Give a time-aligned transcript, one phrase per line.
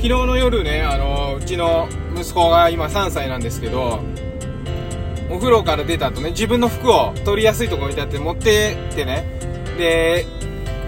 [0.00, 4.00] 昨日の夜ね、あのうちの息子が今3歳なんですけど、
[5.28, 9.26] お風呂から出た後ね、自分の服を取りやすいところに置いてあって持ってってね、
[9.76, 10.24] で、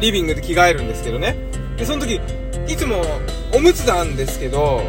[0.01, 1.37] リビングで着替えるんですけどね。
[1.76, 2.22] で、その時、
[2.67, 3.03] いつも
[3.54, 4.80] おむつなんですけど、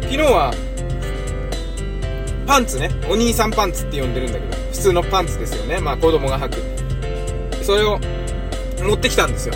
[0.00, 0.54] 昨日は、
[2.46, 5.78] パンツね、お兄さんパンツって呼んでるんだけど、普通のパンツですよね。
[5.78, 7.62] まあ子供が履く。
[7.62, 8.00] それを
[8.82, 9.54] 持ってきたんですよ。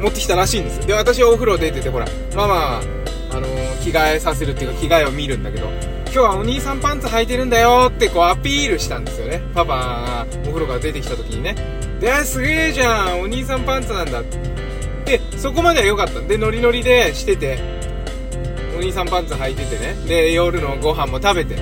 [0.00, 2.80] 持ってきたらしいんですで、私はお風呂出てて、ほら、ママ、
[3.30, 5.66] あのー、着替えさせるっていうか着替えを見るんだけど、
[6.12, 9.40] 今日はお兄さんパンツ履いてるんだよってこうアピールしたんですよね。
[9.54, 11.54] パパがお風呂から出てきた時にね。
[12.00, 14.22] で、すげえじゃんお兄さんパンツなんだ
[15.04, 16.26] で、そこまでは良かったん。
[16.26, 17.58] で、ノリノリでしてて、
[18.76, 19.94] お兄さんパンツ履いててね。
[20.08, 21.56] で、夜のご飯も食べて。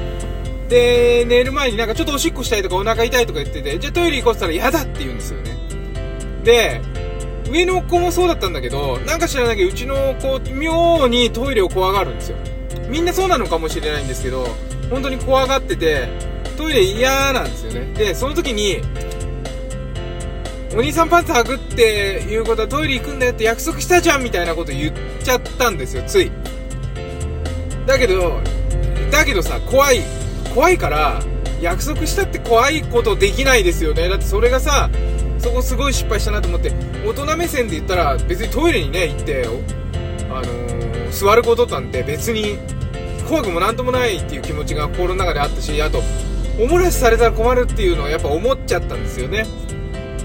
[0.69, 5.57] で、寝る前になんかちょっとおしっこしたいとかお腹痛いとか言ってて、じゃあトイレ行こうって言ったら嫌だって言うんですよね。
[6.45, 6.81] で、
[7.51, 12.37] 上の子もそうだったんだけど、なんか知らないけど、うちの子、妙にトイレを怖がるんですよ。
[12.89, 14.49] みんなそうなのかもしれないんですけど、
[14.91, 16.09] 本当に怖がってて、
[16.57, 17.93] トイレ嫌なんですよね。
[17.95, 18.81] で、その時に、
[20.75, 26.31] お兄さんパンツ履くっていうことはトイレ行くんだよって約束したじゃんみたいなこと言っちゃったんですよ、つい。
[27.87, 28.41] だけど、
[29.11, 30.03] だけどさ、怖い。
[30.55, 31.23] 怖いから、
[31.61, 34.09] 約束したって怖いことできないですよね。
[34.09, 34.91] だってそれがさ、
[35.49, 36.71] そこすごい失敗したなと思って、
[37.07, 39.47] 大人目線で言ったら別にトイレにね、行って、
[40.31, 42.59] あのー、座ることなんて別に
[43.27, 46.03] 怖くもなんともないっていう気持ちが心の中であったし、あと、
[46.61, 49.47] おもらしされたら困るっていうのはやっぱ思っちゃったんですよね。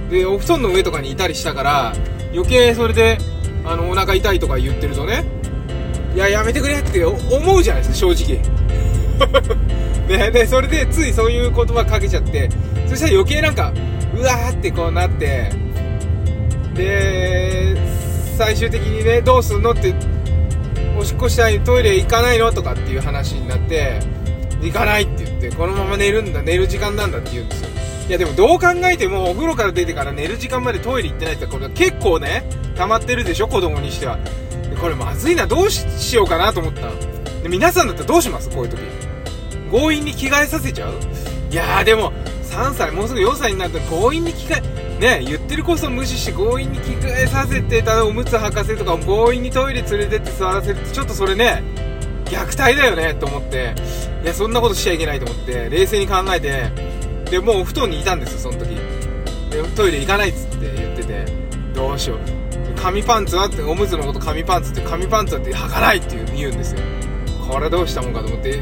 [0.10, 1.94] で、お布団の上とかにいたりしたから、
[2.34, 3.18] 余計それで、
[3.64, 5.24] あの、お腹痛いとか言ってるとね、
[6.16, 8.42] いや、やめてくれって思うじゃないですか、正直。
[10.10, 12.50] で、 で、それでついそういう言葉かけちゃって、
[12.88, 13.72] そしたら余計なんか、
[14.26, 15.52] わーってこうなって、
[16.74, 17.76] で、
[18.38, 19.94] 最終的にね、どうすんのって、
[20.98, 24.00] おしっこしたい、トイレ行かないのとかっていう話になって、
[24.62, 27.70] 行かないって言って、このまま寝るんだ、寝る時間なんだって言うんですよ。
[28.08, 32.44] いやでもどう考えてもお風呂から出てから寝る時間までトイレ行ってないってこれ結構ね、
[32.76, 34.20] 溜まってるでしょ、子供にしては。
[34.82, 36.92] これまずいな、どうしようかなと思ったの。
[37.44, 38.50] で皆さんだったらどうします？
[38.50, 38.82] こういう時。
[39.72, 40.94] 強引に着替えさせちゃう？
[41.50, 42.12] いやーでも、
[42.54, 44.62] 3歳、もうすぐ4歳になったら強引に着替
[45.00, 51.64] え、ね、言ってるこそ無視して強引に着替えさせて、ただおむつ履かせるとか、強引にトイレ連れてって座らせるって、ちょっとそれね、
[52.26, 53.74] 虐待だよね、と思って、
[54.24, 56.72] いや、そんなことしちゃいけないと思って、冷静に考えて、
[57.32, 58.76] で、もうお布団にいたんですよ、その時。
[59.50, 61.26] で、トイレ行かないっつって言ってて、
[61.74, 62.20] どうしよう。
[62.80, 66.80] 紙パンツはって、おむつのこと紙パンツって、紙パンツはって履かないって言うんですよ。
[67.50, 68.62] これどうしたもんかと思って、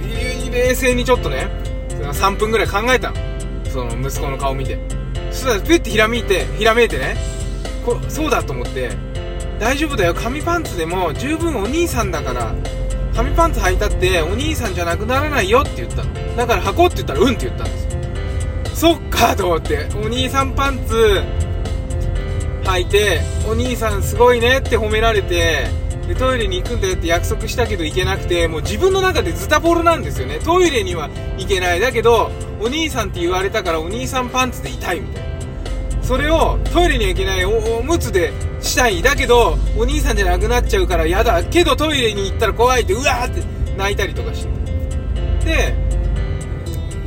[0.51, 1.47] 冷静にちょっとね、
[1.89, 3.30] 3分ぐらい考えたの。
[3.71, 4.77] その息子の顔見て。
[5.31, 7.15] そしたら、ピュッてひらめいて、ひらめいてね、
[7.85, 8.91] こそうだと思って、
[9.59, 12.53] 大丈夫だよ、紙パンツでも十分お兄さんだから、
[13.15, 16.35] 紙パンツ履いたってお兄さんじゃなくならないよって言ったの。
[16.35, 17.77] だから履こうって言ったらうんって言ったんで
[18.73, 18.79] す。
[18.79, 21.21] そっかと思って、お兄さんパンツ
[22.63, 25.67] 履いて、お兄さんすごいねって褒められて、
[26.11, 30.39] で、トイレに行くんだよって約束したけど行けなくて、もう自分の中でズタボロなんですよね。
[30.39, 31.79] トイレには行けない。
[31.79, 35.31] だけど、お兄さんって言われたからお兄さんパンツでいたいみたいな。
[36.03, 39.01] それをトイレには行けないおおむつでしたい。
[39.01, 41.41] だけど、お兄さんじゃなくなっちゃうから嫌だ。
[41.45, 43.41] けどトイレに行ったら怖いって、うわーって
[43.77, 45.45] 泣いたりとかして。
[45.45, 45.75] で、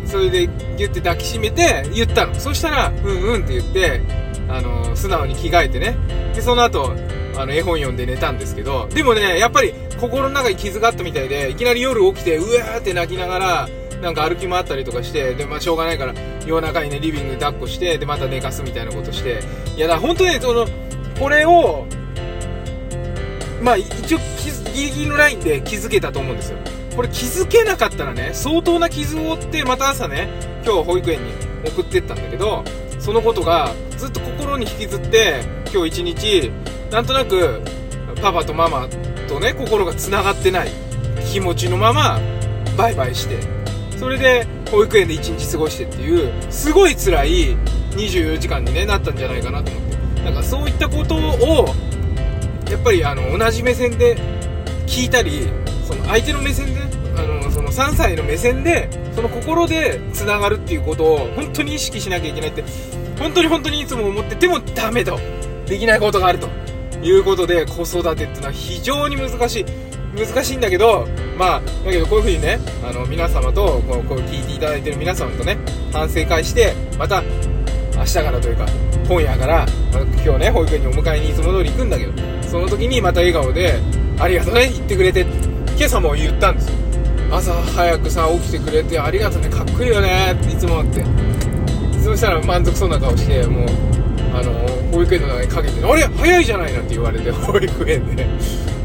[0.06, 0.46] それで
[0.78, 2.34] ギュッて抱きしめて言ったの。
[2.36, 4.00] そしたら、うんうんって言って、
[4.48, 5.94] あの、素直に着替えてね。
[6.34, 6.96] で、その後、
[7.36, 13.68] あの、絵本読んで寝たんですけど、でもね、やっぱり心の中に傷があったみたいで、いきなり夜起きて、うわーって泣きながら、
[14.00, 16.14] なんか歩き回ったりとかして、で、まあ、しょうがないから、
[16.46, 19.40] 夜中にね、リビングで抱っこして、で、また寝かすみたいなことして、
[19.76, 20.66] いや、だ本当に、その、
[21.18, 21.86] これを、
[23.62, 24.18] まあ、一応、
[24.74, 26.58] ギリギリのラインで気づけたと思うんですよ。
[26.96, 30.28] これ気づけなかったらね、相当な傷を負って、また朝ね、
[30.64, 31.32] 今日保育園に
[31.64, 32.64] 送ってったんだけど、
[32.98, 36.50] そのことがずっと心に引きずって、今日一日、
[36.90, 37.60] なんとなく、
[38.22, 38.88] パパとママ
[39.28, 40.70] とね、心が繋がってない
[41.30, 42.20] 気持ちのまま、
[42.76, 43.38] バイバイして、
[43.98, 47.56] それで保育園で一日過ごしてっていう、すごい辛い
[47.92, 50.22] 24時間に、ね、なったんじゃないかなと思って。
[50.22, 51.74] なんかそういったことを、
[52.70, 54.16] やっぱりあの、同じ目線で
[54.86, 55.48] 聞いたり、
[55.86, 56.80] その相手の目線で、
[57.16, 62.64] あの、その3歳の目線で、その心で繋がるっていうことを本当に意識しなきゃいけないって、
[63.18, 65.18] 本当に本当にいつも思っててもダメと。
[65.66, 66.48] できないことがあると。
[67.04, 69.64] いうことで、子育てっていうのは非常に難しい。
[70.16, 75.58] 難しいんだけど、まあ、だけどこういう風にね、あの、皆様と、こう、こう聞いていただいてる皆様とね、
[75.92, 77.22] 反省会して、また、
[77.96, 78.66] 明日からというか、
[79.08, 82.12] 今夜から、ま、今日ね、保育園にお迎えにいつも通り行くんだけど、
[82.42, 83.80] その時にまた笑顔で、
[84.18, 85.22] ありがとうね言ってくれて
[85.76, 86.74] 今朝も言ったんですよ
[87.30, 91.04] 朝早くさ起きてくれてありがとうねかっこいいよねいつもって
[92.04, 93.68] そしたら満足そうな顔してもう
[94.34, 94.52] あの
[94.92, 98.26] 保育園の中にかけて「あれ早いじゃない」なんて言われて保育園で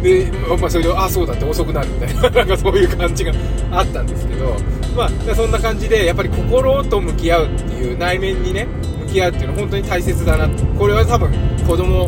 [0.01, 3.33] で、まあ、それで「あそうだ」って遅くなるみたいななんかそういう感じが
[3.71, 4.55] あったんですけど
[4.95, 8.67] まあそんな感じでやっぱり心と向き合うっていう内面にね
[9.05, 11.29] 向き合うっていうのは本当に大切だなこれは多分
[11.67, 12.07] 子供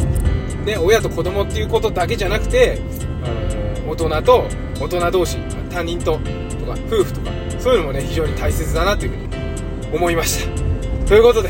[0.66, 2.80] ね親と子供っていうことだけじゃなくて
[3.86, 4.46] 大人と
[4.80, 5.38] 大人同士
[5.70, 9.30] 他人ととか夫婦とかそういうのもね非常に大切だなというふうに
[9.94, 10.61] 思いました
[11.12, 11.50] ということで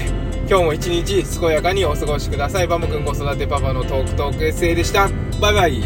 [0.50, 2.68] 今日も一日健やかにお過ごしください。
[2.68, 5.08] バム君子育てパパのトークトークエッセイでした。
[5.40, 5.84] バイバイ。